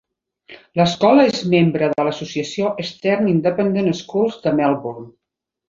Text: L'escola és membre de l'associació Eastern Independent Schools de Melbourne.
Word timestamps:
L'escola 0.79 1.25
és 1.31 1.41
membre 1.55 1.91
de 1.91 2.07
l'associació 2.07 2.73
Eastern 2.85 3.29
Independent 3.35 3.93
Schools 4.03 4.43
de 4.49 4.57
Melbourne. 4.65 5.09